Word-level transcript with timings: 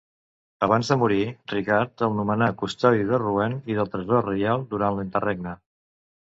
Abans 0.67 0.87
de 0.93 0.95
morir, 1.01 1.25
Ricard, 1.51 2.03
el 2.07 2.15
nomenà 2.19 2.47
custodi 2.63 3.05
de 3.11 3.19
Rouen 3.25 3.59
i 3.73 3.77
del 3.81 3.93
tresor 3.97 4.27
reial 4.31 4.65
durant 4.73 4.99
l'interregne. 4.99 5.55